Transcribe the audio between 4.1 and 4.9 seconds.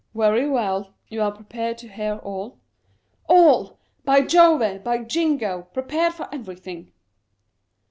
Jove!